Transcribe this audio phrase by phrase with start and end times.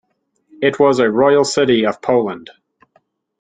[0.63, 2.49] It was a royal city of Poland.